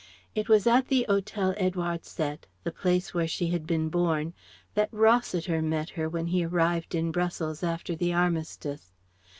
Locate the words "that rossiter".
4.73-5.61